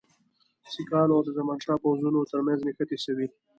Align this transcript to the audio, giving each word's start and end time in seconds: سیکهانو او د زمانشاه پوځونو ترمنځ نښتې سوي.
سیکهانو 0.73 1.13
او 1.17 1.21
د 1.25 1.29
زمانشاه 1.37 1.81
پوځونو 1.83 2.29
ترمنځ 2.31 2.59
نښتې 2.67 2.97
سوي. 3.05 3.27